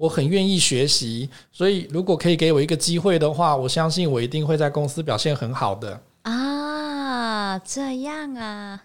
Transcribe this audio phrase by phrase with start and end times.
[0.00, 6.00] 我很愿意学习，所以如果可以给我一个机会的话，我相信我一定会在公司表现很好的。
[6.22, 8.82] 啊，这样啊。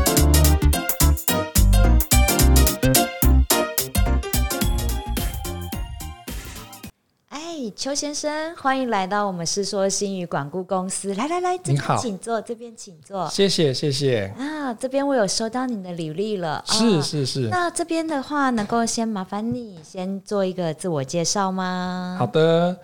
[7.75, 11.13] 邱先生，欢迎来到我们世说新语管顾公司。
[11.15, 13.29] 来来来，这边请坐，这边请坐。
[13.29, 14.33] 谢谢谢谢。
[14.39, 16.63] 啊，这边我有收到你的履历了。
[16.67, 17.49] 是是是。
[17.49, 22.17] 那这边的话，能够先麻烦你先做一个自我介绍吗？
[22.19, 22.77] 好的，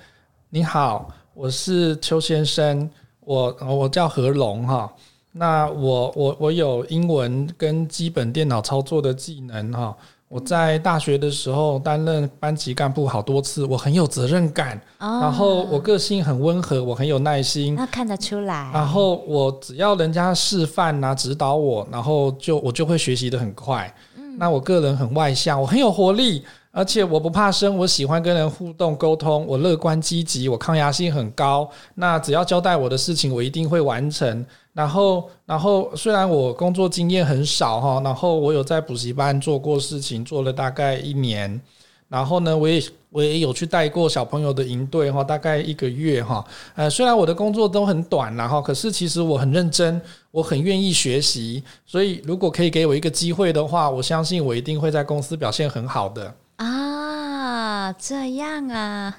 [0.48, 4.92] 你好，我是邱先生，我我叫何龙哈。
[5.32, 9.96] 那我我我有英文跟基本电脑操作的技能哈。
[10.30, 18.70] 我在大学的时候担任班级干部好多次，我很有责任感，哦、然后我个性很温和，我很有耐心，那看得出来。
[18.72, 23.92] 然后我只要人家示范啊，指导我，然后就我就会学习的很快。
[24.16, 31.68] 嗯、那我个人很外向，我很有活力，而且我不怕生，我喜欢跟人互动沟通，我乐观积极，我抗压性很高。
[31.96, 34.46] 那只要交代我的事情，我一定会完成。
[34.72, 41.60] 然后，然后虽然我工作经验很少哈，然后我有在补习班做过事情，做了大概一年。
[42.08, 46.44] 然后呢，我也我也有去带过小朋友的营队哈，大概一个月哈。
[46.76, 51.62] 呃，虽然我的工作都很短然后，可是其实我很认真，我很愿意学习。
[51.84, 56.32] 所以，如果可以给我一个机会的话，我相信我一定会在公司表现很好的。
[56.60, 59.16] 啊，这样啊。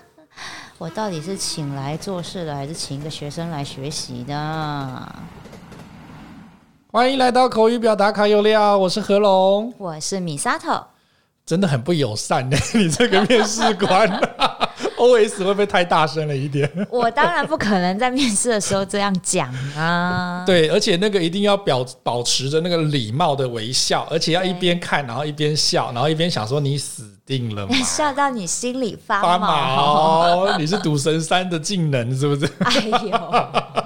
[0.78, 5.14] 我到底是请来做事的，还是请一个学生来学习的？
[6.90, 10.82] 欢迎来到口语表达卡有料，我是何龙，我是米沙头，
[11.44, 14.08] 真的很不友善的， 你这个面试官。
[15.04, 16.70] OS 会不会太大声了一点？
[16.90, 20.42] 我当然不可能在面试的时候这样讲啊。
[20.46, 27.74] 对，而且那个一定要表保持着那个礼貌的微笑，而且要一边看，然后一边笑，然后一边想说你死定了吗？
[27.84, 30.56] 笑到你心里发发毛。
[30.58, 32.50] 你是赌神三的技能是不是？
[32.64, 32.74] 哎
[33.08, 33.83] 呦！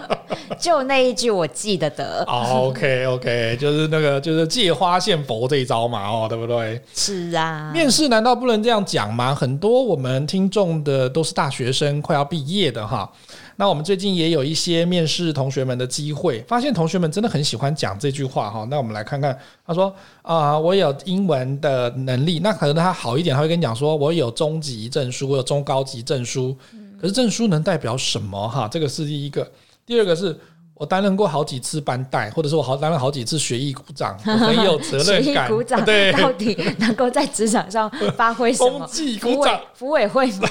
[0.59, 2.25] 就那一句我记得的。
[2.27, 6.81] Oh, OK OK， 就是那个就是借花献佛这一招嘛，哦，对不对？
[6.95, 7.71] 是啊。
[7.73, 9.35] 面试难道不能这样讲吗？
[9.35, 13.11] 很多我们听众的都是大学生，快要毕业的哈。
[13.57, 18.65] 那我们最近也有一些面试同学们的机会，发现同学们真的很喜欢讲这句话哈。
[18.71, 19.37] 那我们来看看，
[19.67, 19.87] 他说
[20.23, 26.57] 啊、呃，我有英文的能力，那可能他好一点，他会跟你讲说，我有中级证书，我有中高级证书。
[27.01, 28.69] 可是证书能代表什么哈？
[28.69, 29.49] 这个是第一个。
[29.89, 30.39] 第二个是
[30.75, 35.25] 我担任过好几次班带，或者是我好担任好几次学艺股长， 我很有责任感。
[35.25, 38.81] 学艺股长对，到底能够在职场上发挥什么？
[38.81, 40.49] 风纪股长，服委会吗？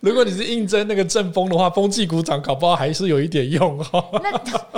[0.00, 4.04] 如果你是应征那个正风的话，风纪股长搞不好还是有一点用哦。
[4.22, 4.30] 那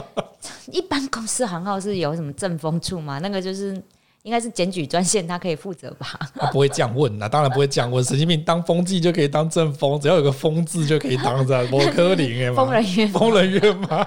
[0.70, 3.18] 一般公司行号是有什么正风处吗？
[3.18, 3.76] 那个就是。
[4.24, 6.18] 应该是检举专线，他可以负责吧？
[6.34, 8.02] 他 不会这样问呐，当然不会这样问。
[8.02, 11.70] 神经病当风纪就可以当正风，只要有个风字就可以当这样。
[11.70, 14.06] 摩柯林哎， 疯人院，疯人院吗？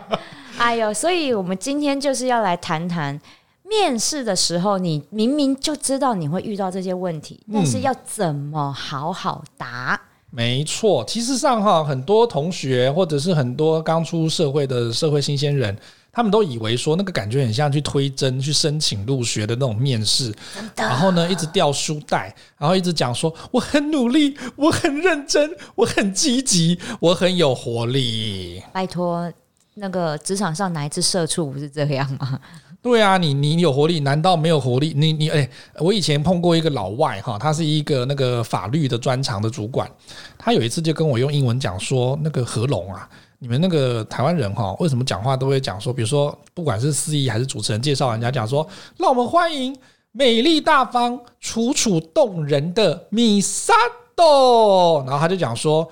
[0.57, 3.21] 哎呦，所以我们今天就是要来谈谈
[3.63, 9.93] 面试的时候，你明明就知道你会遇到这些问题，但是要怎么好好答？
[9.93, 9.99] 嗯、
[10.31, 15.77] 没错，其实上哈，很多同学或者是很多刚出社会的社会新鲜人。
[16.17, 20.33] 他们都以为说那个感觉很像去推甄、去申请入学的那种面试，
[20.75, 28.63] 然后呢一直掉书袋，然后一直讲说我很努力，我很认真，我很积极，我很有活力。
[28.73, 29.31] 拜托，
[29.75, 32.39] 那个职场上哪一只社畜不是这样吗？
[32.81, 34.93] 对啊，你你有活力，难道没有活力？
[34.95, 35.47] 你你哎，
[35.77, 39.87] 我以前碰过一个老外哈，他是一个那个法律的专长的主管，
[40.35, 43.07] 他有一次就跟我用英文讲说，那个何龙啊。
[43.39, 48.67] 你们那个台湾人哈，为什么讲话都会讲说，比如说不管是司仪还是主持人介绍人家讲说，
[48.97, 49.77] 让我们欢迎
[50.11, 53.73] 美丽大方、楚楚动人的米萨
[54.15, 55.89] 豆，然后他就讲说。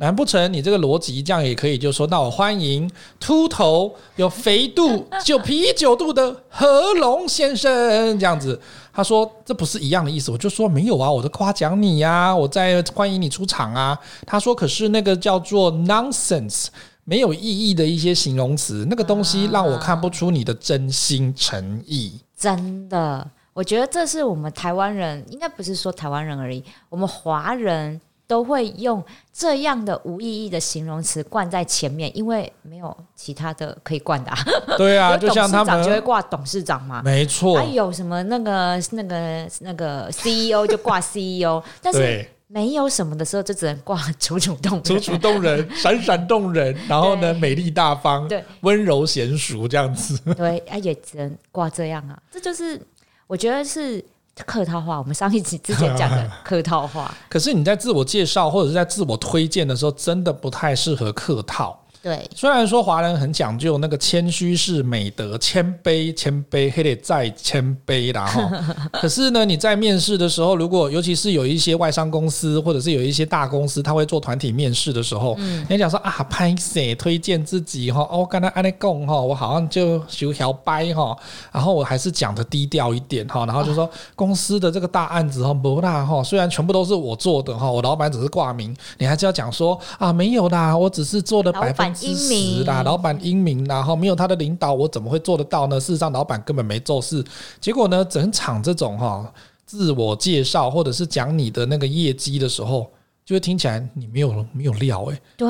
[0.00, 1.76] 难不成你这个逻辑这样也可以？
[1.76, 2.88] 就说那我欢迎
[3.18, 8.58] 秃头有肥肚就啤酒肚的何龙先生这样子。
[8.92, 10.30] 他说这不是一样的意思。
[10.30, 13.98] 我就说没有啊，我在夸奖你呀，我在欢迎你出场啊。
[14.24, 16.66] 他说可是那个叫做 nonsense
[17.02, 22.20] 没有意义的一些形容词，那个东西让我看不出你的真心诚意。
[22.36, 28.00] 真的，我觉得这是我们台湾人，应该不是说台湾人而已，我们华人。
[28.28, 29.02] 都会用
[29.32, 34.30] 这样的无意义的形容词冠在前面，因为没有其他的可以冠的。
[34.76, 37.56] 对啊， 就像他们就会挂董事长嘛，没错。
[37.56, 46.76] 还有什么那个那个那个 CEO 就挂 CEO， 但是没有什么的时候就只能挂 楚楚动人，楚楚动人，闪闪动人。
[46.86, 50.18] 然后呢，美丽大方，对，温柔娴熟这样子。
[50.34, 52.22] 对，也只能挂这样啊。
[52.30, 52.78] 这就是
[53.26, 54.04] 我觉得是。
[54.44, 54.98] 客套话。
[54.98, 61.78] 我们上一集之前讲的 客套话，可是你在自我介绍或者是在自我推荐的时候，真的不太适合客套。
[62.00, 68.48] 对，虽然说华人很讲究那个谦虚是美德，谦卑谦卑还得再谦卑啦哈。
[69.00, 78.00] 可是呢，你在面试的时候，如果尤其是有一些外商公司或者是有一些大公司，他会做团体面试的时候，嗯，你讲说啊，拍谁推荐自己哈？
[78.10, 81.16] 哦，刚才安利讲哈，我好像就修条掰哈，
[81.50, 91.88] 然后我还是讲的低调一点哈，然后就说 公司的这个大案子哈不大哈，虽然全部都是我做的哈，我老板只是挂名，你还是要讲说啊没有啦，我只是做的百分。
[92.00, 95.78] 英明啦，老板英明，然后没有他的领导，我怎么会做得到呢？
[95.78, 97.24] 事实上，老板根本没做事。
[97.60, 99.32] 结果呢，整场这种哈
[99.66, 102.90] 自我介绍或者是讲你的那个业绩的时候，
[103.24, 105.48] 就会听起来你没有没有料哎、欸，对，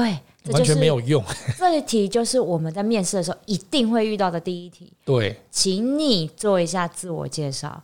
[0.53, 1.23] 完全没有用。
[1.57, 4.93] 这一题就是我们在面试的时候一定会遇到的第一题。
[5.05, 7.83] 对，请你做一下自我介绍。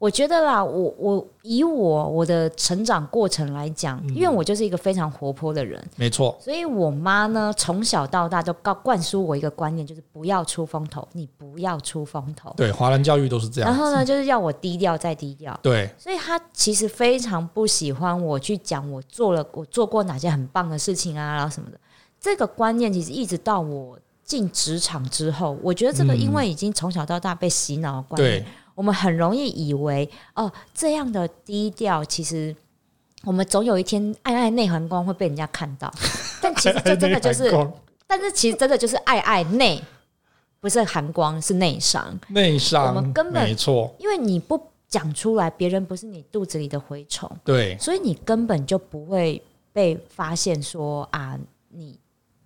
[0.00, 6.34] 我觉得啦，我我以我我的成长过程来讲，嗯、因为我就是一个非常活泼的人，没错。
[6.40, 12.50] 所以我妈呢，从小到大都告灌输我一个观念，就是不要出风头，你不要出风头。
[12.56, 13.68] 对，华人教育都是这样。
[13.68, 15.54] 然后呢，就是要我低调再低调。
[15.62, 21.78] 对，所以她其实非常不喜欢我去讲我做了我做过哪些很棒的事情啊，然后什么的。
[22.18, 28.40] 这个观念其实一直到我进职场之后，我觉得这个因为已经从小到大被洗脑的观念。
[28.40, 28.46] 嗯
[28.80, 32.56] 我们很容易以为哦，这样的低调，其实
[33.24, 35.92] 我们总有一天爱爱内含光会被人家看到。
[36.40, 37.52] 但其实这真的就是，
[38.06, 39.84] 但是其实真的就是爱爱内，
[40.60, 42.18] 不是含光，是内伤。
[42.28, 49.42] 内伤，我们根本没错，因为你不讲出来，别人不是你肚子里的蛔虫，对，所以你根本就不会
[49.74, 51.38] 被发现说啊，
[51.68, 51.98] 你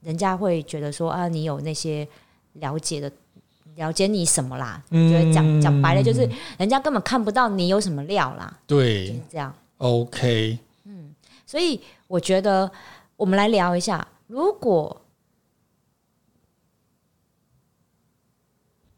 [0.02, 2.08] 人家会觉得说啊，你有那些
[2.54, 3.08] 了解的。
[3.76, 4.82] 了解你什么啦？
[4.90, 6.28] 嗯，觉得讲讲白了就是，
[6.58, 8.58] 人家根本看不到你有什么料啦。
[8.66, 9.54] 对，就是这样。
[9.78, 10.58] OK。
[10.84, 11.14] 嗯，
[11.46, 12.70] 所以我觉得
[13.16, 15.00] 我们来聊一下，如果，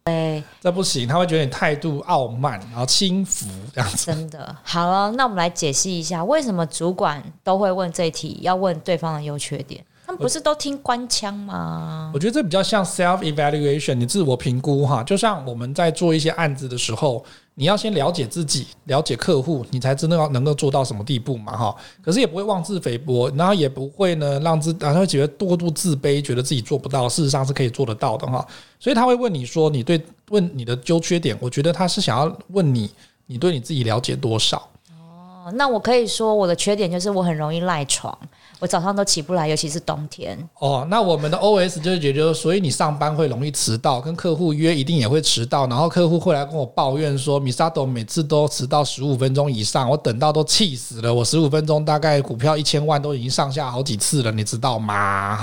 [0.04, 4.06] 哎，这不行，他会觉得你态度傲慢，然后轻浮这样子。
[4.06, 9.84] 真的，好了，那我们来解析一下，为什么主管都会问这一题，要问对方的优缺点。
[10.16, 12.10] 不是都听官腔吗？
[12.14, 15.02] 我觉得这比较像 self evaluation，你自我评估哈。
[15.02, 17.24] 就像我们在做一些案子的时候，
[17.54, 21.76] 你要先了解自己，了解客户，你才真的要能够做到什么地步嘛哈。
[22.02, 28.46] 可是也不会妄自菲薄，然后也不会呢让自，然后会觉得过度自卑，觉得自己做不到，事实上是可以做得到的哈。
[28.78, 32.90] 所以他会问你说，你对问你的优缺点，我觉得他是想要问你，
[33.26, 34.68] 你对你自己了解多少？
[34.90, 38.16] 哦，那我可以说我的缺点就是我很容易赖床。
[38.58, 40.38] 我早上都起不来，尤其是冬天。
[40.58, 51.12] 哦，那我们的 OS 就是觉得，所以你上班会容易迟到，跟客户约一定也会迟到，然后客户会来跟我抱怨说米沙朵每次都迟到十五分钟以上，我等到都气死了。
[51.12, 55.38] 我十五分钟大概股票一千万都已经上下好几次了，你知道吗？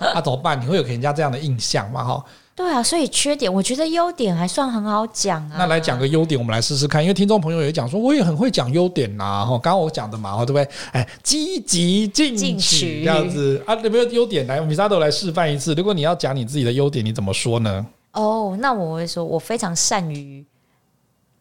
[0.00, 0.58] 那、怎么办？
[0.60, 2.02] 你会有给人家这样的印象吗？
[2.02, 2.24] 哈。
[2.56, 5.56] 对啊，所以缺点我觉得优点还算很好讲啊。
[5.58, 7.02] 那来讲个优点，我们来试试看。
[7.02, 9.44] 因为听众朋友也讲说，我也很会讲优点呐。
[9.44, 10.68] 哈，刚刚我讲的嘛，对不对？
[10.92, 14.46] 哎，积极进取这样子 啊，有没有优点？
[14.46, 15.74] 来，Misato 来示范一次。
[15.74, 17.84] 如果你要讲你自己的优点，你怎么说呢？
[18.12, 20.44] 哦，那我会说，我非常善于。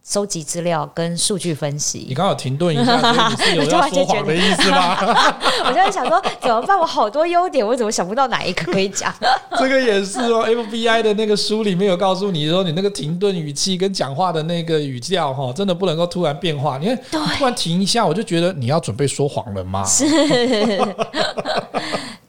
[0.05, 2.99] 收集资料跟数据分析，你刚好停顿一下，
[3.37, 4.97] 所以你是有要 说谎的意思吗？
[5.63, 6.77] 我就在想说怎么办？
[6.77, 9.13] 我好多优点，我怎么想不到哪一个可以讲？
[9.57, 16.77] 这个也是哦，FBI 的那个书里面有告诉你说，你那个停顿语气跟讲话的那个语调哈，真的不能够突然变化。
[16.77, 16.99] 你看，
[17.37, 19.85] 突然停一下，我就觉得你要准备说谎了吗？
[19.87, 20.05] 是，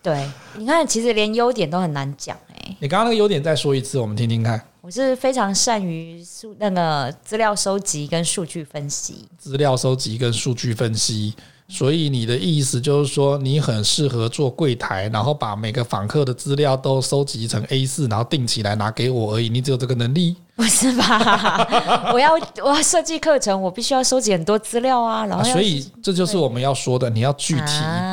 [0.00, 0.24] 对，
[0.56, 2.76] 你看，其实连优点都很难讲哎。
[2.78, 4.62] 你刚刚那个优点再说一次，我们听听看。
[4.84, 11.32] 我是非常善于数那个资料收集跟数据分析，资料收集跟数据分析，
[11.68, 19.48] 所以你的意思就是说，你很适合做柜台，然后把每个访客的资料都收集成 A 四然后订起来拿给我而已。
[19.48, 20.36] 你只有这个能力？
[20.56, 22.10] 不是吧？
[22.14, 22.32] 我要
[22.62, 25.26] 我要设计课程，我必须要收集很多资料啊。
[25.26, 27.64] 然后、啊，所以这就是我们要说的，你要具体一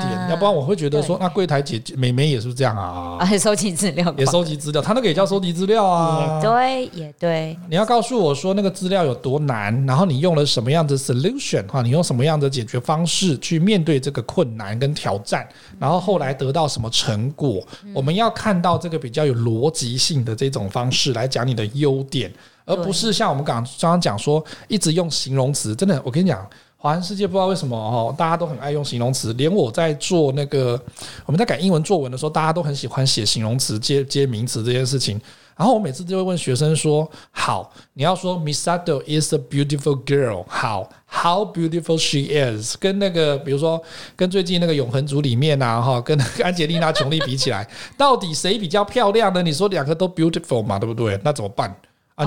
[0.07, 6.39] 点，啊、要不然我会觉得说，那柜台姐姐美眉也是这样啊，啊，收集资料，也收集资料，他那个也叫收集资料啊。
[6.41, 7.57] 也对，也对。
[7.69, 17.61] 你要告诉我说那个资料有多难，然后你用了什么样的 solution 哈，你用什么样的解决方式去面对这个困难跟挑战，然后后来得到什么成果？
[17.83, 22.31] 嗯、我们要看到这个比较有逻辑性的这种方式来讲你的优点。
[22.65, 30.81] 而不是像我们刚刚刚讲说，一直用形容词，真的，我跟你讲，华人世界不知道为什么哦，大家都很爱用形容词，连我在做那个
[31.25, 35.19] 我们在改英文作文的时候，大家都很喜欢写形容词接接名词这件事情。
[35.57, 43.79] 然后我每次就会问学生说：“好，你要说 Misato is a beautiful girl，好，How beautiful she is，跟那个比如说
[44.15, 49.43] 跟最近那个永恒族里面啊哈，跟安洁莉娜琼丽比起来，到底谁比较漂亮呢？
[49.43, 51.19] 你说两个都 beautiful 嘛，对不对？
[51.23, 51.71] 那怎么办？”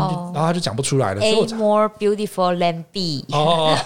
[0.01, 1.21] 啊，然后他就讲不出来了。
[1.21, 3.25] A more beautiful than B。
[3.31, 3.77] 哦，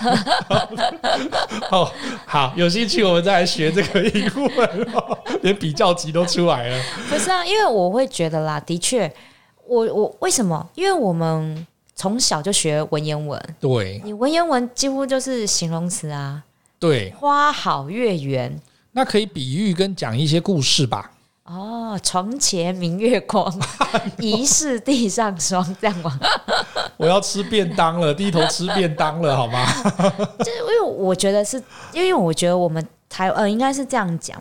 [1.70, 1.90] 哦，
[2.26, 4.88] 好，有兴趣我们再来学这个英文，
[5.42, 6.82] 连比较级都出来了。
[7.08, 9.12] 不是啊，因为我会觉得啦，的确，
[9.66, 10.68] 我我为什么？
[10.74, 16.42] 因为我们从小就学文言文，对，你文言文几乎就是形容词啊，
[16.78, 18.60] 对，花好月圆，
[18.92, 21.10] 那可以比喻跟讲一些故事吧。
[21.50, 23.50] 哦，床前明月光，
[24.20, 26.20] 疑是地上霜，这样吗？
[26.98, 29.64] 我要吃便当了，低头吃便当了，好吗？
[30.40, 31.56] 就是因为我觉得是，
[31.94, 34.38] 因为我觉得我们台呃应该是这样讲，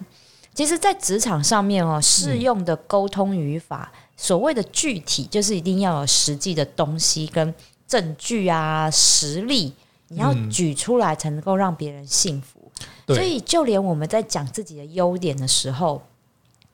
[0.53, 7.55] 其实，在职场上面哦，适用的沟通语法，嗯、所谓的具体，就是一定要有实际的东西跟
[7.87, 9.71] 证据啊、实例，
[10.09, 12.69] 你要举出来才能够让别人信服。
[13.05, 16.01] 嗯、所以，就连我们在讲自己的优点的时候。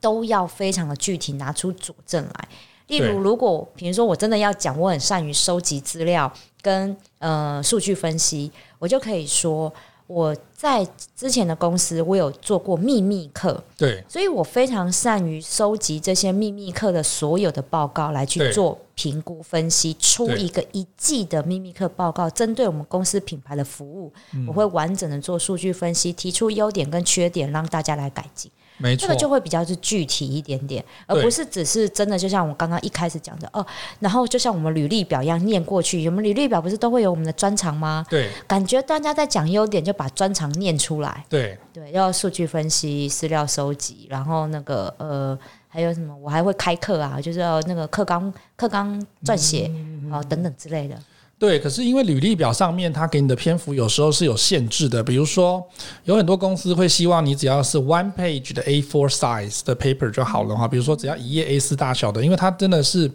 [0.04, 2.50] 都要非常的具体，拿出佐证来。
[2.88, 6.30] 例如，如果比如说我真的要讲，我很善于收集资料
[6.62, 9.74] 跟呃数据分析，我就可以说
[10.06, 24.12] 我在之前的公司我有做过秘密课，对，所以我非常善于收集这些秘密课的所有的报告来去做评估分析，出一个一季的秘密课报告，针对我们公司品牌的服务，
[24.46, 28.52] 我会完整的做数据分析，提出优点跟缺点，让大家来改进。
[28.84, 33.66] 没错，这个就会比较是具体一点点，而不是只是真的，就像我刚刚一开始讲的哦。
[34.02, 38.06] 然后就像我们履历表一样念过去，我们履历表不是都会有我们的专长吗？
[38.10, 41.24] 对，感觉大家在讲优点，就把专长念出来。
[41.30, 46.14] 对对，要数据分析、资料收集，然后那个呃，还有什么？
[46.18, 49.72] 我还会开课啊，就是要那个课纲、课纲撰写
[50.12, 51.00] 啊等等之类的。
[51.40, 55.62] 对，可是因为履历表上面它给你的篇幅有时候是有限制的，比如说
[56.06, 63.12] 有很多公司会希望你只要是 one page 的 A4 size 的 paper 就好了哈，比如说只要一页 A4 大小的，因为它真的是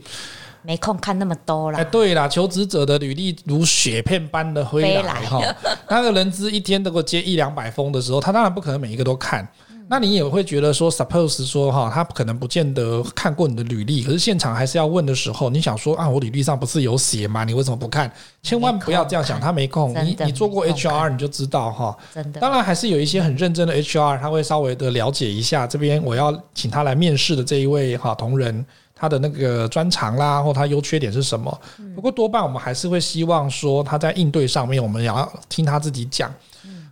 [0.63, 1.79] 没空看那么多了。
[1.79, 5.41] 哎，对啦，求职者的履历如雪片般的飞来哈，
[5.89, 9.49] 那个人资一天能够接一两百封的时候，他当然不可能每一个都看。
[9.91, 17.43] 那你也会觉得说，suppose 说哈，他可能不见得看过你的履历，可是现场还是要问的时候，你想说啊，我履历上不是有写吗？
[17.43, 18.13] 你为什么不看？
[18.43, 19.95] 千万不要这样想，他没空。
[20.05, 21.97] 你你做过 HR 你就知道哈。
[22.15, 22.39] 真的。
[22.39, 28.63] 当然还是有一些很认真的 HR，他会稍微的了解一下这边我要请他来面试的这一位哈同仁，
[28.95, 31.61] 他的那个专长啦，或他优缺点是什么。
[31.95, 36.31] 不过多半我们还是会希望说他在应对上面，我们也要听他自己讲。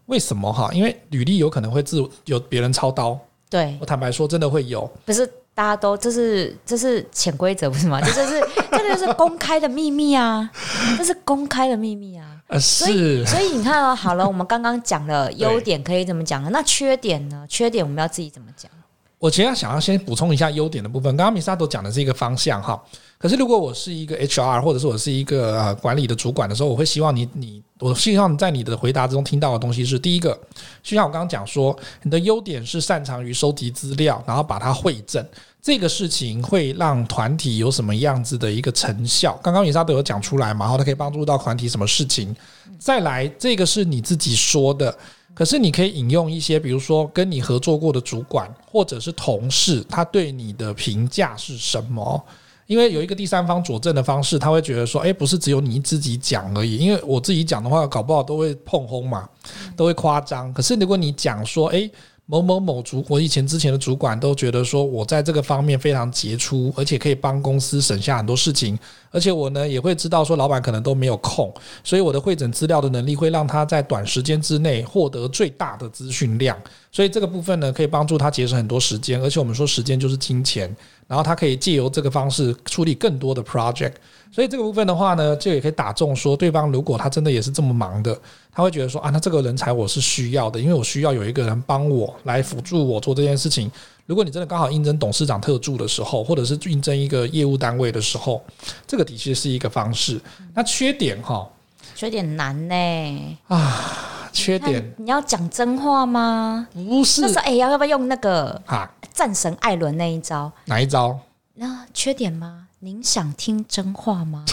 [0.07, 0.71] 为什么哈？
[0.73, 3.19] 因为履历有可能会自有别人操刀。
[3.49, 4.91] 对，我坦白说，真的会有。
[5.05, 8.01] 不是大家都这是这是潜规则不是吗？
[8.01, 8.41] 这就是
[8.73, 10.51] 这个就是公开的秘密啊！
[10.99, 12.27] 这是公开的秘密啊！
[12.49, 16.51] 呃，所以所以你看哦，好了，我们刚刚讲了 优点可以怎么讲呢？
[16.53, 17.47] 那缺点呢？
[17.49, 18.71] 缺点我们要自己怎么讲？
[19.19, 21.17] 我其实想要先补充一下优点的部分。
[21.17, 22.81] 刚刚米萨都讲的是一个方向哈。
[23.19, 30.39] 可是，如果我是一个 HR，或者是我是一个呃管理的主管的时候，我会希望你你，我希望在你的回答之中听到的东西是：第一个，
[30.83, 35.27] 就像我刚刚讲说，你的优点是擅长于收集资料，然后把它汇整，
[35.63, 39.33] 这个事情会让团体有什么样子的一个成效？
[39.43, 42.37] 刚刚米萨都有讲出来嘛，然后它可以帮助到团体什么事情？
[42.79, 44.95] 再来，这个是你自己说的，
[45.37, 52.25] 可是你可以引用一些，比如说跟你合作过的主管或者是同事，他对你的评价是什么？
[52.67, 56.79] 因为有一个第三方佐证的方式，他会觉得说，诶，不是只有你自己讲而已。
[56.79, 59.29] 因为我自己讲的话，搞不好都会碰轰嘛，
[59.77, 60.51] 都会夸张。
[60.55, 61.91] 可是如果你讲说，诶。
[62.29, 68.77] 某某某主，我以前之前的主管都觉得说我在这个方面非常杰出，而且可以帮公司省下很多事情。
[69.13, 71.55] 而且我呢也会知道说老板可能都没有空，
[71.85, 76.59] 所以我的会诊资料的能力会让他在短时间之内获得最大的资讯量。
[76.91, 79.21] 所以这个部分呢可以帮助他节省很多时间。
[79.21, 80.75] 而且我们说时间就是金钱，
[81.07, 83.93] 然后他可以借由这个方式处理更多的 project。
[84.33, 88.19] 所以这个部分的话呢，就也可以打中说对方如果他真的也是这么忙的。
[88.53, 93.71] 他会觉得说啊，那这个人才我是需要的，因为我需要有一个人帮我来辅助我做这件事情。
[94.07, 98.43] 如果你真的刚好应征董事长特助的时候，或者是应征一个业务单位的时候，
[98.87, 100.19] 这个的确是一个方式。
[100.55, 101.47] 那缺点哈，
[101.95, 106.69] 缺点难呢啊，缺点你，要讲真话吗？
[106.75, 110.53] 不是，那时候哎，要要不要用那个啊战神艾伦那一招？
[110.67, 111.19] 哪一招？
[111.55, 112.67] 那缺点吗？
[112.81, 114.45] 您想听真话吗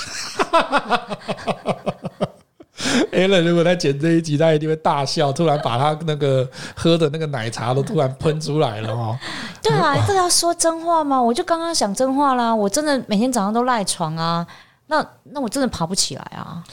[3.11, 9.19] ？Alan 如果在剪这一集，他一定会大笑，突然把他那个喝的那个奶茶都突然喷出来了哦。
[9.61, 11.21] 对啊，这要说真话吗？
[11.21, 14.47] 我就刚刚讲真话啦，我真的每天早上都赖床啊，
[14.87, 16.63] 那那我真的爬不起来啊。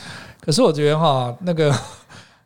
[0.41, 1.75] 可是我觉得哈，那个。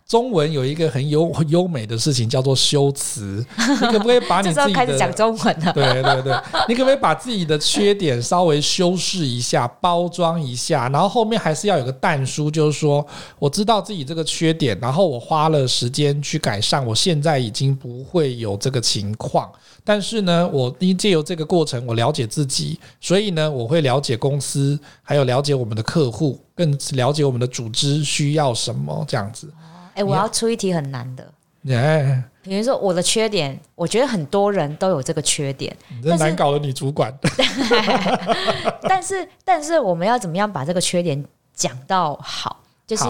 [0.06, 5.72] 中文有一个很优 优美的事情叫做修辞，你可不可以把你 自己的开始讲中文了？
[5.72, 13.04] 对 对对，你可不可以把自己的缺点稍微修饰一下，包装一下，然后后面还是要有个淡书，就是说
[13.38, 19.50] 我知道自己这个缺点，然后我花了时间去改善，我现在已经不会有这个情况。
[19.86, 29.50] 但是呢，我因借由这个过程，我了解自己，所以呢，我会了解公司，还有了解我们的客户，更了解我们的组织需要什么这样子。
[29.94, 31.32] 哎、欸，我要出一题很难的。
[31.62, 35.74] 耶，比如说我的缺点，我觉得很多人都有这个缺点。
[35.88, 37.16] 你这难搞的女主管。
[38.82, 41.24] 但是，但是我们要怎么样把这个缺点
[41.54, 42.60] 讲到好？
[42.86, 43.04] 就是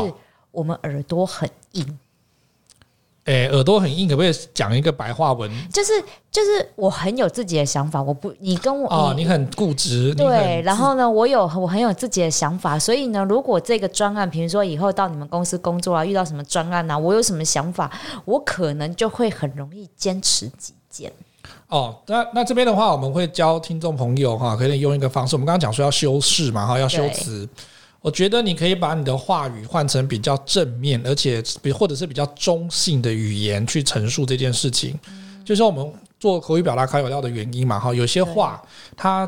[0.52, 1.98] 我们耳朵很硬。
[3.24, 5.50] 诶、欸，耳朵很硬，可不可以讲一个白话文？
[5.72, 5.92] 就是
[6.30, 10.60] 就是，我很有自己的想法，我不，你跟我哦，你，你很固执，对。
[10.60, 17.90] 然后呢，我有我很有自己的想法，所以呢，如果这个专案，比如说以后到你们公司工作啊，遇到什么专案啊，我有什么想法，
[18.26, 21.10] 我可能就会很容易坚持己见。
[21.68, 27.48] 哦，那那这边的话，我们会教听众朋友哈，可以用一个方式，我们刚刚讲说要修饰嘛，哈，要修辞。
[28.04, 34.94] 我觉得你可以把你的话语换成比较正面，而且比或者是比较中性的语言去陈述这件事情。
[35.08, 38.62] 嗯、就是我们做口语表达开有料的原因嘛，哈，有些话
[38.94, 39.26] 它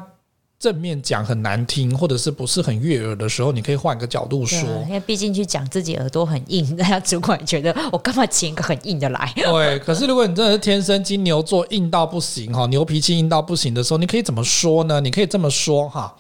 [0.58, 4.68] 正面讲很难听，或者是不是很悦耳的时候，你可以换个角度说。
[4.86, 9.32] 因为毕竟去讲自己耳朵很硬，大家主管觉得我干嘛请一个很硬的来？
[9.40, 15.00] 对，可是如果你真的是天生金牛座硬到不行哈，牛脾气硬到不行的时候，你可以怎么说呢？
[15.00, 16.14] 你可以这么说哈，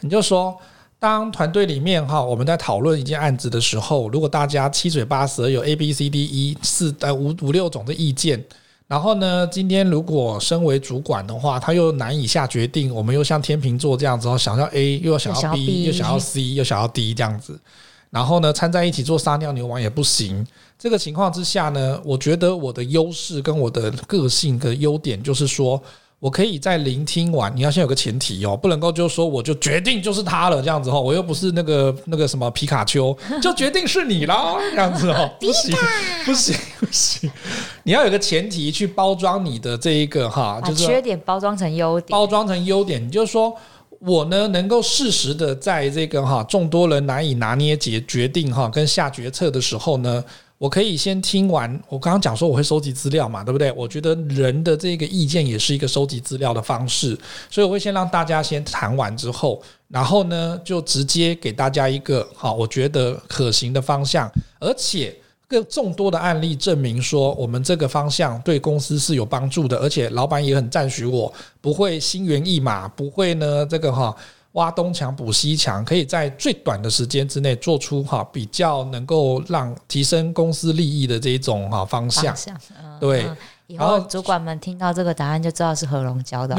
[0.00, 0.58] 你就说。
[1.02, 8.40] 当团队里面哈，我们在讨论一件案子的时候，如果大家七嘴八舌有 A B C D E 四呃五五六种的意见，
[8.86, 17.58] 然后呢，今天如果身为主管的话，他又难以下决定，我们又像天秤座这样子，想要 A 又要想要 B 又想要 C 又想要 D 这样子，
[18.10, 20.46] 然后呢，掺在一起做撒尿牛丸也不行。
[20.78, 25.82] 这个情况之下呢，我觉得我的优势跟我的个性的优点就是说。
[26.22, 35.76] 我可以在聆听完，你要先有个前提哦，不能够就说我就决定就是他了这样子哦，我又不是那个那个什么皮卡丘， 就决定是你了这样子哦， 不行
[36.24, 37.28] 不行不行，
[37.82, 43.52] 你要有个前提去包装你的这一个哈，就是缺点包装成优点，包装成优点，你就是说
[43.98, 50.24] 我呢能够适时的在这个哈众多人难以拿捏决决定哈跟下决策的时候呢。
[50.62, 53.72] 我可以先听完，我刚刚讲说我会收集资料嘛，对不对？
[53.72, 57.18] 我觉得人的这个意见也是一个收集资料的方式，
[57.50, 65.12] 所以我会先让大家先谈完之后，然后呢就直接给大家一个好，我觉得可行的方向，而且
[65.48, 74.14] 更众多的案例证明说我们这个方向对公司是有帮助的，而且老板也很赞许我，不会心猿意马，不会呢这个哈。
[74.52, 82.36] 挖东墙补西墙，可以在最短的时间之内做出哈比较能够让提升公司利益的这一种哈方向。
[83.00, 83.26] 对。
[83.72, 86.54] 以后主管们听到这个答案就知道是何龙教的。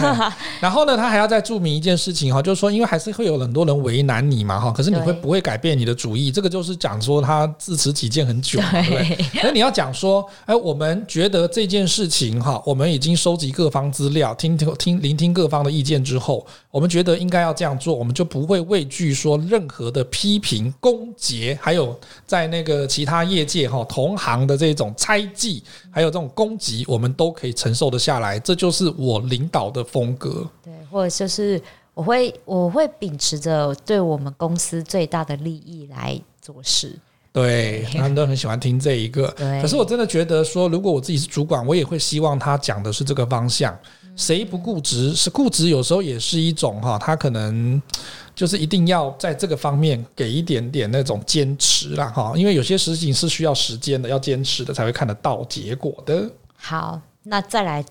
[0.58, 6.32] 然后呢，他还要再注明一件事情哈，就是说，因为还是会有很多人为难你嘛哈，可是你会不会改变你的主意？
[6.32, 9.42] 这个就是讲说他自持己见很久，对不对？
[9.42, 21.94] 那你要讲说，哎，我们觉得这件事情哈，我们已经收集各方资料，听听听聆听各方的意见之后，我们觉得应该要这样做，我们就不会畏惧说任何的批评、攻击，还有
[22.26, 26.45] 在那个其他业界哈同行的这种猜忌，还有这种攻。
[26.46, 30.48] 攻击我们都可以承受得下来，这就是我领导的风格。
[30.62, 31.60] 对，或者就是
[31.92, 36.96] 我会我会秉持着对我们公司最大的利益来做事。
[37.32, 39.26] 对，他们都很喜欢听这一个。
[39.36, 43.76] 对，可是我真的觉得说，如果我自己是主管，我也会希望他讲的是这个方向。
[44.14, 45.12] 谁不固执？
[45.14, 47.80] 是固执，有时候也是一种哈，他可能
[48.36, 56.30] 就是一定要在这个方面给一点点那种坚持啦哈，因为有些事情是需要时间的，要坚持的才会看得到结果的。
[56.54, 57.82] 好，那再来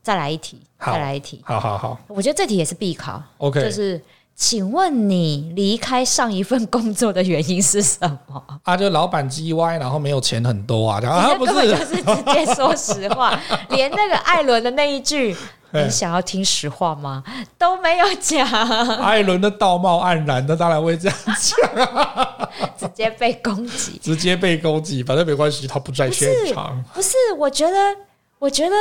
[0.00, 3.20] 再来一题，再来一题，好好好，我觉得这题也是必考。
[3.38, 4.00] OK，就是
[4.36, 8.40] 请问你离开上一份工作的原因是什么？
[8.62, 13.36] 啊，就老板叽歪，然后没有钱很多啊，啊，不是，根本就是直接说实话，
[13.70, 15.36] 连那个艾伦的那一句。
[15.72, 17.22] 你想要听实话吗？
[17.58, 18.46] 都没有讲。
[19.00, 22.48] 艾伦的道貌岸然，他当然会这样讲。
[22.78, 26.82] 直接被攻击，直接被攻击，反正没关系，他不在现场。
[26.92, 27.96] 不是，不是，我觉得，
[28.38, 28.76] 我觉得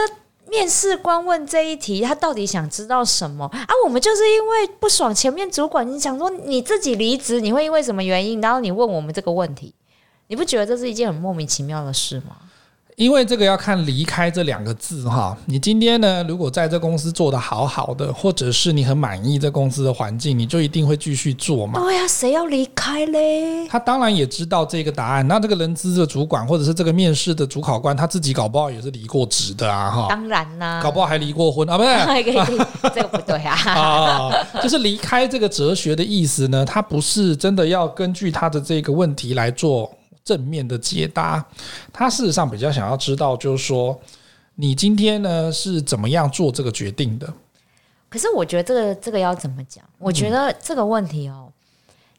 [0.49, 3.67] 面试官问这一题，他到底想知道什么啊？
[3.85, 8.41] 我们就是因为不爽前面主管，你想说你自己离职，你会因为什么原因？
[8.41, 9.73] 然后你问我们这个问题。
[10.27, 12.37] 你不觉得这是一件很莫名其妙的事吗？
[12.97, 21.79] 因为这个要看“离开”这两个字哈，你今天呢，如果在这公司做得好好的，或者是你很满意这公司的环境，你就一定会继续做嘛。
[21.79, 23.67] 对呀，谁要离开嘞？
[23.67, 25.27] 他当然也知道这个答案。
[25.27, 30.07] 那这个人资的主管，或者是这个面试的主考官，他自己搞不好也是离过职的啊哈。
[30.09, 31.89] 当然啦，搞不好还离过婚啊，不是？
[32.93, 33.55] 这个不对啊。
[33.71, 39.89] 啊，就是离开这个哲学的意思呢，他不是真的要根据他的这个问题来做。
[40.23, 41.45] 正面的解答，
[41.91, 43.99] 他事实上比较想要知道，就是说
[44.55, 47.33] 你今天呢是怎么样做这个决定的？
[48.09, 49.83] 可是我觉得这个这个要怎么讲？
[49.97, 51.51] 我觉得这个问题哦，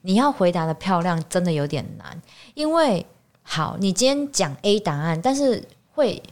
[0.01, 2.21] 你要回答的漂亮，真的有点难。
[2.55, 3.05] 因为
[3.43, 5.63] 好，你今天讲 A 答案，但是
[5.93, 6.23] 会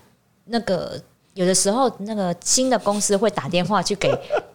[0.46, 1.00] 那个
[1.35, 4.11] 有的时候那个新的公司会打电话去给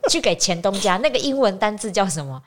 [0.09, 2.41] 去给前东家，那个英文单字叫什么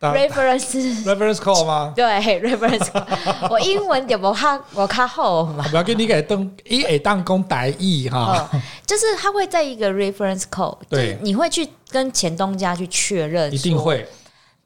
[0.00, 1.92] ？reference reference call 吗？
[1.96, 3.04] 对，reference call。
[3.50, 5.64] 我英文就不哈，我卡好嘛。
[5.68, 8.48] 不要给你给当一诶当公台译哈，
[8.86, 14.06] 就是他会在一个 reference call，对，你会去跟前东家去确认，一定会。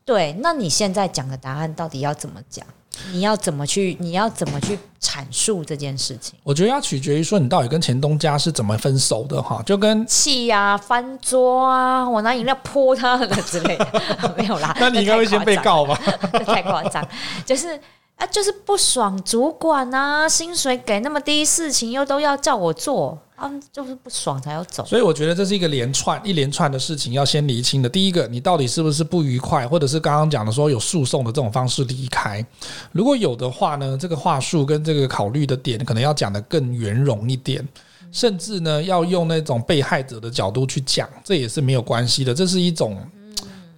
[0.05, 2.67] 对，那你现在讲的答案到底要怎么讲？
[3.13, 3.97] 你要怎么去？
[4.01, 6.35] 你要怎么去阐述这件事情？
[6.43, 14.77] 我觉得要取决于说你到底跟前东家是怎么分手的哈，就跟气呀、啊、翻桌啊，我拿饮料泼他的之类的， 没有啦。
[14.81, 15.95] 那你应该会先被告吧？
[16.45, 17.07] 太夸张，
[17.47, 17.81] 就是
[18.21, 23.19] 啊，就是不爽主管啊，薪水给那么低，事情又都要叫我做。
[23.41, 27.89] 啊，就是不爽才要走，所以我觉得这是一个连串一连串的事情要先厘清的。
[27.89, 32.45] 第一个，你到底是不是不愉快，或者是刚刚讲的说有诉讼的这种方式离开？
[32.93, 37.67] 如果有的话呢，这个话术跟这个考虑的点可能要讲得更圆融一点，
[38.13, 42.35] 甚至呢要用那种被害者的角度去讲，这也是没有关系的。
[42.35, 42.99] 这是一种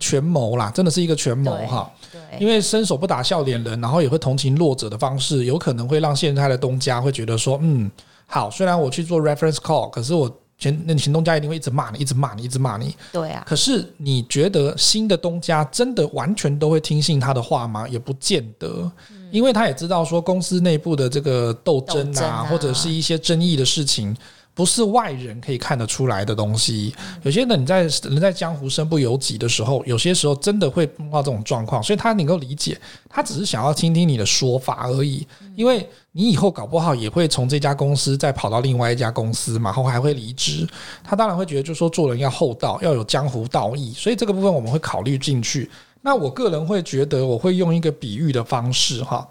[0.03, 1.89] 权谋啦，真的是一个权谋哈。
[2.11, 7.89] 对，因为伸手不打笑脸人，然后也会同情弱者的方式，有可能会让现在的东家会觉得说，嗯。
[8.27, 12.97] 好，虽然我去做 reference call，可是我前那前东家一定会一直骂你，一直骂你，一直骂你。
[13.13, 13.45] 对啊。
[13.47, 17.87] 可是你觉得新的东家真的完全都会听信他的话吗？
[17.87, 18.91] 也不见得，
[19.31, 24.17] 因为他也知道说公司内部的这个斗争啊，或者是一些争议的事情。
[24.55, 26.95] 不是外人可以看得出来的东西。
[27.23, 35.27] 有些人你在人在江湖身不由己的时候，有些时候真的会碰到这种状况，所以他能够理解，他只是想要听听你的说法而已。
[35.57, 40.69] 因为你以后搞不好也会从这家公司再跑到另外一家公司嘛，然后还会离职。
[41.03, 43.93] 他当然会觉得，就是说做人要厚道，要有江湖道义。
[43.95, 45.71] 所以这个部分我们会考虑进去。
[46.03, 49.27] 那我个人会觉得，我会用一个比喻的方式哈，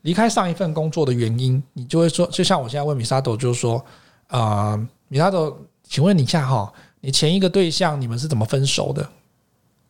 [0.00, 3.84] 离开上一份工作的原因，你就会说，就像我现在问米沙斗，就是说。
[4.28, 9.08] 啊、呃，米拉豆，请问你一下哈，你前一个对象你们是怎么分手的？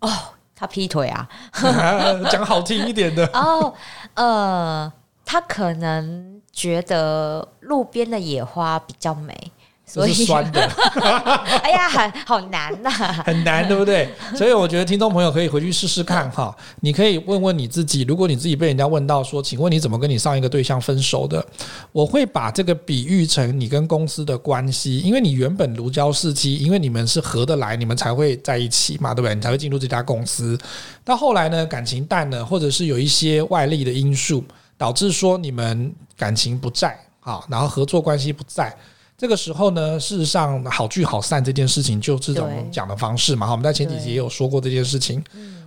[0.01, 0.11] 哦，
[0.55, 1.29] 他劈腿啊，
[2.31, 3.27] 讲好听一点的。
[3.35, 3.75] 哦，
[4.15, 4.93] 呃，
[5.25, 9.53] 他可能觉得路边的野花比较美。
[9.89, 10.61] 所以是酸的，
[11.63, 12.91] 哎呀，很好难呐，
[13.25, 14.09] 很难，对不对？
[14.37, 16.55] 所以我觉得听众朋友可以回去试试看哈。
[16.81, 21.45] 你可以问问你自己，如果你自己被人家问到说，请问你怎么跟你上一个对象分手的？
[21.93, 29.37] 我会把这个比喻成你跟公司的关系，因为你原本如胶似漆，因为你们是合得来，你们才会在一起嘛，对不对？
[29.37, 30.59] 你才会进入这家公司。
[31.05, 34.45] 到后来呢，感情淡了，或者是有一些外力的因素
[34.77, 38.75] 导致说你们感情不在啊，然后合作关系不在。
[39.19, 43.51] 这个时候呢，事实上好聚好散这件事情就是这种讲的方式嘛。
[43.51, 45.23] 我们在前几集也有说过这件事情。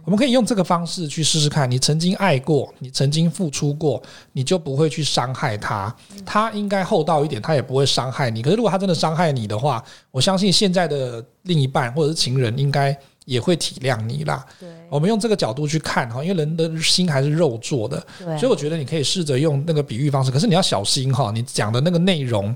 [0.05, 1.69] 我们可以用这个方式去试试看。
[1.69, 5.93] 你曾经爱过，你曾经付出过，你就不会去伤害他。
[6.25, 8.41] 他应该厚道一点，他也不会伤害你。
[8.41, 12.97] 可是如果他真的伤害你的话，我相信现在的另一半或者是情人应该
[13.29, 14.45] 也会体谅你啦。
[14.59, 18.03] 对，我们用这个角度去看哈，因为人的心还是肉做的，
[18.37, 20.31] 所以我觉得你可以试着用那个比喻方式。
[20.31, 22.55] 可是你要小心哈，你讲的那个内容。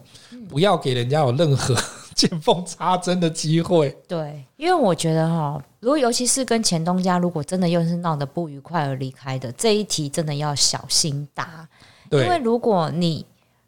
[0.50, 1.76] 不要给人家有任何
[2.14, 3.90] 见缝插针的机会。
[4.08, 11.68] 对，因为我觉得哈，如果尤其是跟前东家，如果真的又是闹得不愉快而离开的这一题，真的要小心答。
[12.08, 13.26] 对，因为如果你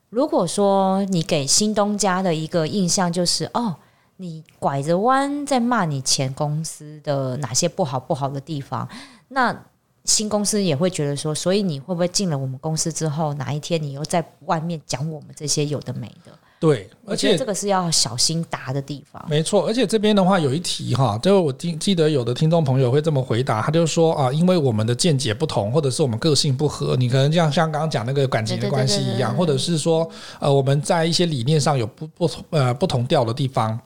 [0.09, 3.75] 如果说你给新东家的一个印象就是哦，
[4.17, 8.87] 你拐着弯在骂你前公司的哪些不好不好的地方，
[9.29, 9.65] 那
[10.05, 16.31] 新公司也会觉得说，所以你会不会进了我们公司之后，哪一天你又在外面讲我们这些有的没的？
[16.65, 19.23] 对，而且这个是要小心答的地方。
[19.29, 33.79] 没错，而且这边的话有一题哈，就是我记记得有的听众朋友会这么回答，他就说啊，因为我们的见解不同，或者是我们个性不合，你可能像像刚刚讲那个感情的关系一样，或者是说呃我们在一些理念上有不不同呃不同调的地方。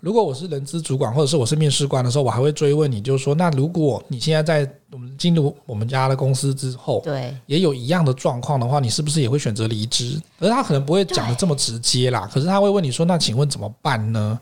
[0.00, 10.20] 如果我是人资主管，或者是我是面试官的时候，我还会追问你，就是说，那如果你现在在我们进入我们家的公司之后，对，也有一样的状况的话，你是不是也会选择离职？
[10.38, 14.38] 而他可能不会讲的这么直接啦，可是他会问你说，那请问怎么办呢？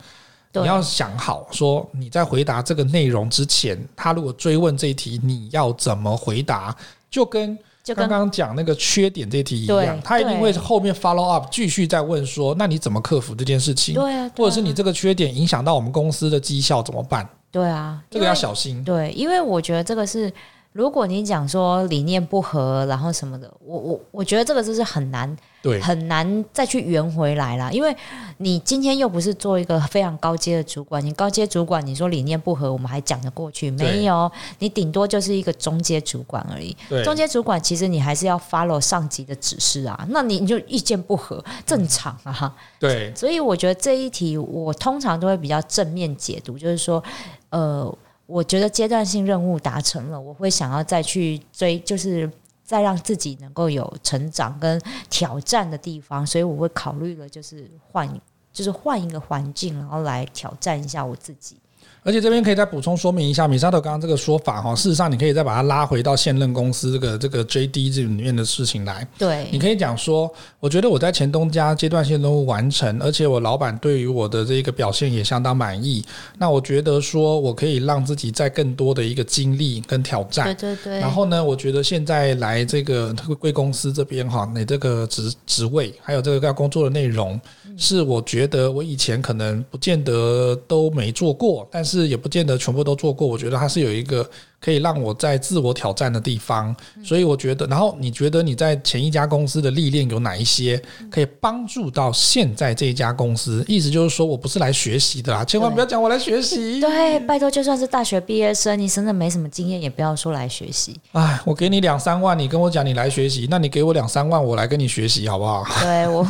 [0.52, 6.76] 你要想好，说你在回答这个内容之前，他如果追问这一题，你要怎么回答？
[7.10, 7.58] 就跟
[7.92, 13.96] 刚刚讲那个缺点这一题一样，他一定会后面 follow up，继续再问说，那你怎么克服这件事情？
[13.96, 17.28] 对啊，或者是你这个缺点影响到我们公司的绩效怎么办？
[17.50, 18.84] 对啊，这个要小心。
[18.84, 20.32] 对，因为我觉得这个是。
[20.72, 27.72] 如果你讲说理念不合，然后什么的，我我我觉得这个就是很难，对，很难再去圆回来了。
[27.72, 27.96] 因为
[28.36, 33.70] 你今天又不是做一个非常高阶的主管，你高阶主管，你说理念不合，我们还讲得过去。
[33.70, 36.76] 没有，你顶多就是一个中阶主管而已。
[36.86, 40.06] 对，中阶主管其实你还是要 follow 上级的指示啊。
[40.10, 42.54] 那你你就意见不合，正常啊。
[42.78, 47.02] 对，所以我觉得这一题我通常都会比较正面解读，就是说，
[47.48, 47.96] 呃。
[48.26, 52.26] 我觉得阶段性任务达成了，我会想要再去追，就是
[52.64, 58.08] 再让自己能够有成长跟挑战的地方，所以我会考虑了，就是换，
[58.52, 61.58] 就是换一个环境，然后来挑战一下我自己。
[62.04, 69.08] 而且这边可以再补充说明一下，米沙特刚刚这个说法哈，事实上你可以再把它拉回到现任公司这个这个 JD 这里面的事情来。
[69.18, 76.04] 对，你可以讲说，我觉得我在前东家阶段性任务完成，而且我老板对于我的这个表现也相当满意。
[76.36, 80.44] 那我觉得说我可以让自己在更多的一个经历跟挑战。
[80.44, 81.00] 对对对。
[81.00, 87.40] 然后呢，我觉得现在来这个贵公司这边哈，你这个职职位还有这个要工作的内容，
[87.78, 91.93] 是我觉得我以前可能不见得都没做过，但是。
[92.00, 94.28] 是也不见得全部都做过，我觉得它是有一个
[94.60, 100.80] 可以让我在自我挑战的地方，所以我觉得，然后你觉得你在前一家公司的历练有哪一些
[101.10, 103.64] 可以帮助到现在这一家公司？
[103.68, 106.80] 意思就是说我不是来学习的啦，千万不要讲我来学习。
[106.80, 110.98] 对，拜托，就算是大学毕业生，你真的没什么经验，也不要说来学习。
[111.12, 115.64] 哎，我给你两三万，你跟我讲你来学习，那你给我两三万，我来跟你学习好不好？
[115.82, 116.26] 对我。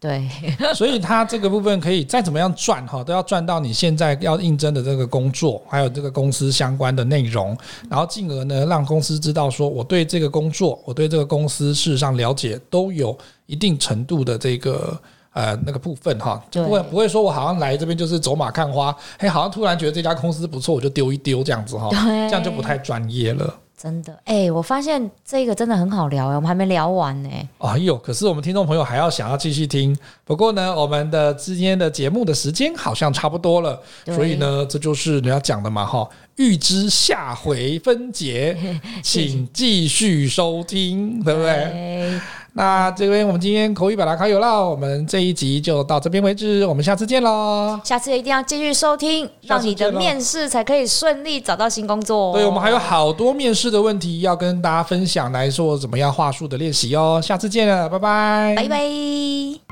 [0.00, 0.26] 对，
[0.74, 7.54] 所以他这个部分可以再怎么样赚哈，都要赚到你现在要应征的这个工作，还有这个公司相关的内容，
[7.90, 14.98] 然后进而呢，让公司知道说我对这个工作，我对这个公司事实上了解都有一定程度的这个
[15.34, 23.54] 呃那个部分哈，就不会不会说我好像来这边就是走马看花，嘿，好像突然觉得这家公司不错，我就丢一丢这样子哈，这样就不太专业了。
[23.80, 27.30] 真的，哎、欸，我发现这个真的很好聊哎，我们还没聊完呢。
[27.60, 29.96] 哎呦，可是我们听众朋友还要想要继续听。
[30.22, 42.20] 不过呢，我们的今天的节目的时间好像差不多了，所以呢，这就是你要讲的嘛，哈，预知下回分解， 请继续收听，对不对？
[42.54, 47.78] 对那这边我们今天口语表达卡有了，我们这一集就到这边为止，我们下次见喽！
[47.84, 52.32] 下次一定要继续收听，让你的面试才可以顺利找到新工作。
[52.32, 57.20] 对，我们还有好多面试的问题要跟大家分享，来做怎么样话术的练习哦。
[57.22, 59.69] 下次见了，拜拜，拜拜。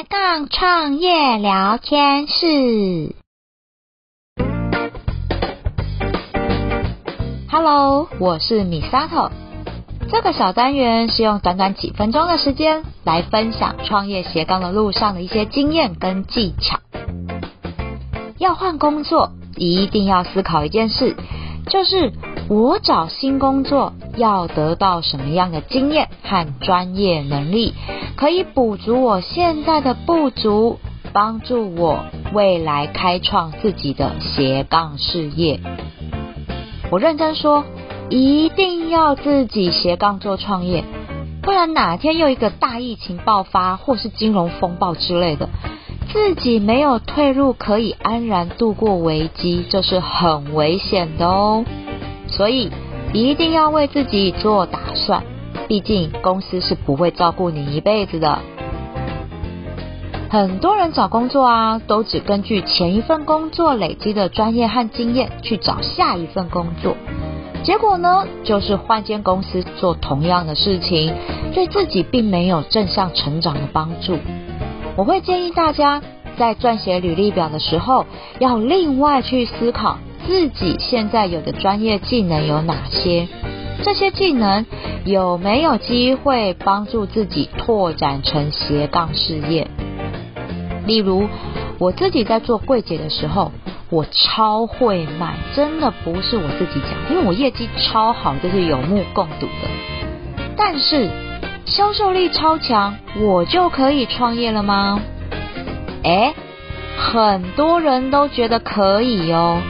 [0.00, 3.14] 斜杠创业聊天室
[7.50, 9.30] ，Hello，我是 Misato。
[10.10, 16.80] 这个小单元是用短短几分钟的时间来分享创业斜杠的路上的一些经验跟技巧。
[18.38, 21.14] 要换工作，一定要思考一件事，
[21.70, 22.12] 就是
[22.48, 27.74] 我找新工作要得到什么样的经验和专业能力。
[28.16, 30.78] 可以补足我现在的不足，
[31.14, 32.00] 帮助我
[32.34, 35.60] 未来开创自己的斜杠事业。
[36.90, 37.64] 我认真说，
[38.10, 40.84] 一定要自己斜杠做创业，
[41.40, 45.48] 不然哪天又一个大疫情爆发，或是金融风暴之类的，
[46.12, 51.64] 自己没有退路可以安然度过危机，这是很危险的哦。
[52.26, 52.70] 所以
[53.12, 55.22] 一定要为自己做打算。
[55.68, 58.40] 毕竟公司是不会照顾你一辈子的。
[60.28, 66.96] 很多人找工作啊，都只根据前一份工作累积的专业和经验去找下一份工作，
[67.62, 71.14] 结果呢，就是换间公司做同样的事情，
[71.54, 74.18] 对自己并没有正向成长的帮助。
[74.96, 76.02] 我会建议大家
[76.38, 78.06] 在撰写履历表的时候，
[78.38, 83.28] 要另外去思考自己现在有的专业技能有哪些。
[83.82, 84.66] 这些技能
[85.06, 89.68] 有没有机会帮助自己拓展成斜杠事业？
[90.86, 91.28] 例如，
[91.78, 93.52] 我自己在做柜姐的时候，
[93.88, 99.68] 我超会卖，真的不是我自己讲，因为我业绩超好，这是有目共睹的。
[100.56, 101.08] 但是
[101.70, 105.00] 销售力超强，我就可以创业了吗？
[106.02, 106.34] 诶，
[106.98, 109.62] 很多人都觉得可以哦。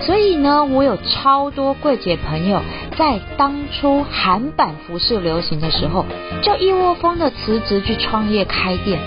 [0.00, 2.60] 所以呢，我有超多柜姐朋友
[2.98, 6.04] 在当初韩版服饰流行的时候，
[6.42, 8.98] 就一窝蜂的辞职去创业开店，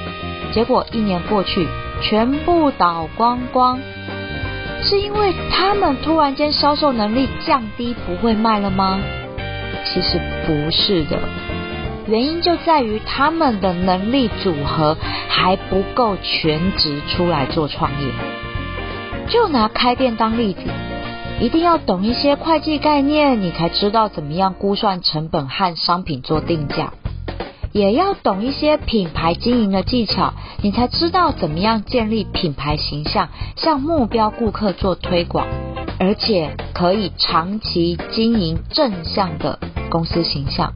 [0.54, 1.68] 结果一年过去，
[2.02, 3.78] 全部倒光光。
[4.84, 9.02] 是因为他们突然间销售能力降低，不会卖了吗？
[9.84, 11.20] 其实不是的，
[12.08, 18.12] 原因就在于他们的能力组合还不够全职出来做创业。
[19.28, 20.62] 就拿开店当例子，
[21.42, 26.94] 一定要懂一些会计概念，你才知道怎么样估算成本和商品做定价。
[27.74, 35.46] 也要懂一些品牌经营的技巧，你才知道怎么样建立品牌形象，向目标顾客做推广，
[36.00, 40.74] 而且可以长期经营正向的公司形象。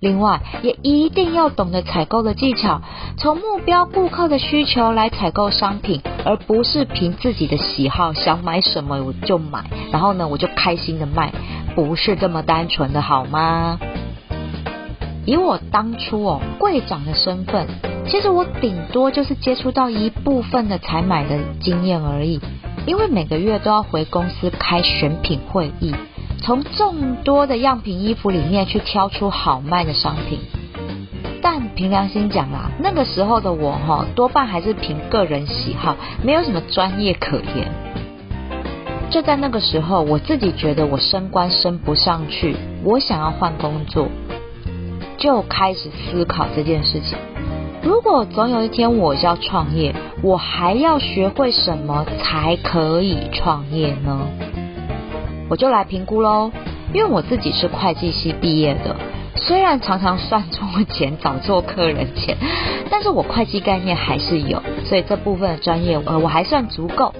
[0.00, 2.82] 另外，也一定要懂得采购的技巧，
[3.16, 11.32] 从目标顾客的需求来采购商品，而不是凭自己的喜好想买什么我就买，然后呢，我就开心的卖，
[11.74, 13.80] 不是这么单纯的好吗？
[15.26, 17.66] 以我当初哦柜长的身份，
[18.06, 22.40] 其实我顶多就是接触到一部分的采买的经验而已，
[22.86, 25.94] 因为每个月都要回公司开选品会议，
[26.40, 30.38] 从众多的样品衣服里面去挑出好卖的商品。
[31.40, 37.68] 但凭良心讲啦，那个时候的我哈，多半还是凭个人喜好，没有什么专业可言。
[39.10, 44.08] 就在那个时候，我自己觉得我升官升不上去，我想要换工作。
[45.16, 47.18] 就开始思考这件事情。
[47.82, 54.28] 如果总有一天我要创业，我还要学会什么才可以创业呢？
[55.48, 56.50] 我就来评估喽。
[56.92, 58.96] 因为我自己是会计系毕业的，
[59.36, 62.38] 虽然常常算错钱、找错客人钱，
[62.90, 67.14] 但是我会计概念还是有，所以这部分的专业呃我还算足够。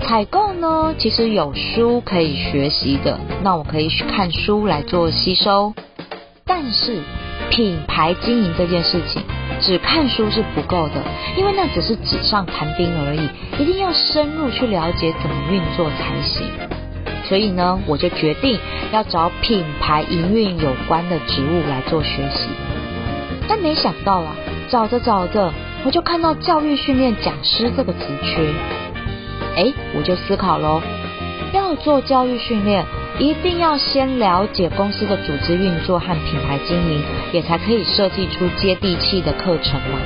[0.00, 5.74] 采购呢，其实有书可以学习的，那我可以去看书来做吸收。
[6.44, 6.98] 但是
[7.50, 9.22] 品牌经营这件事情，
[9.60, 11.02] 只看书是不够的，
[11.38, 16.44] 因为那只是纸上谈兵而已，一定要深入去了解怎么运作才行。
[17.28, 18.58] 所以呢，我就决定
[18.92, 22.48] 要找品牌营运有关的职务来做学习。
[23.48, 24.36] 但没想到啊，
[24.70, 25.52] 找着找着，
[25.84, 28.52] 我就看到教育训练讲师这个职缺，
[29.56, 30.80] 哎，我就思考喽，
[31.52, 32.84] 要做教育训练。
[33.16, 37.00] 一定要先了解公司的组织运作和品牌经营，
[37.32, 40.00] 也才可以设计出接地气的课程嘛。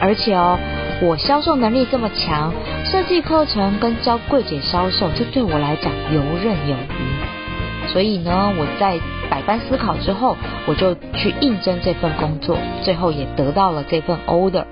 [0.00, 0.56] 而且哦，
[1.04, 2.52] 我销售能力这么强，
[2.84, 7.88] 设计课程跟教柜姐销售，这对我来讲游刃有余。
[7.92, 14.64] 所以呢，我在百般思考之后，我就去应征这份工作，最后也得到了这份 order。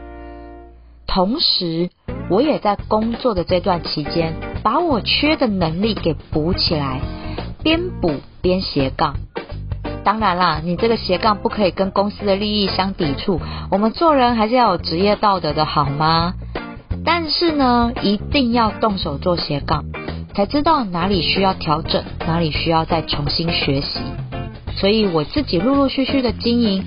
[1.09, 1.91] 同时，
[2.31, 7.01] 我也在工作的这段期间，把我缺的能力给补起来。
[7.65, 9.17] 边补边斜杠，
[10.03, 13.41] 当然啦，你这个斜杠不可以跟公司的利益相抵触。
[13.71, 16.35] 我们做人还是要有职业道德的好吗？
[17.05, 19.85] 但是呢，一定要动手做斜杠，
[20.35, 24.01] 才知道哪里需要调整，哪里需要再重新学习。
[24.77, 26.85] 所以我自己陆陆续续的经营，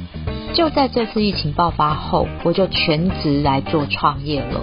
[0.54, 4.62] 就在这次疫情爆发后，我就全职来做创业了。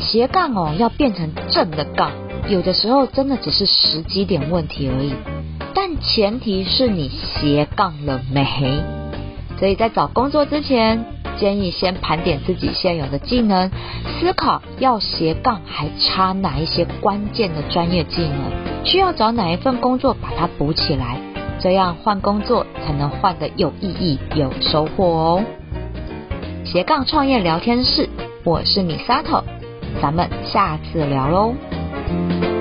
[0.00, 2.12] 斜杠哦，要变成正的杠。
[2.48, 5.14] 有的时候真的只是时机点问题而已，
[5.76, 8.46] 但前提是你斜杠了没？
[9.58, 11.04] 所以在找工作之前，
[11.38, 13.70] 建议先盘点自己现有的技能，
[14.18, 21.20] 思考要斜杠还差哪一些关键的专业技能，需要找哪一份工作把它补起来，
[21.60, 25.44] 这样换工作才能换得有意义、有收获哦。
[26.64, 28.08] 斜杠创业聊天室，
[28.44, 29.44] 我是米萨头，
[30.00, 32.55] 咱们下次聊喽。